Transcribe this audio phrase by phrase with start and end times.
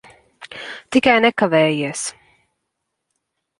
[0.95, 2.03] Tikai nekavējies.